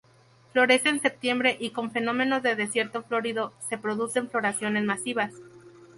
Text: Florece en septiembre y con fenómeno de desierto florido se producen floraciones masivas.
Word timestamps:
Florece 0.51 0.89
en 0.89 0.99
septiembre 0.99 1.57
y 1.59 1.69
con 1.69 1.91
fenómeno 1.91 2.41
de 2.41 2.55
desierto 2.55 3.03
florido 3.03 3.53
se 3.69 3.77
producen 3.77 4.31
floraciones 4.31 4.83
masivas. 4.83 5.31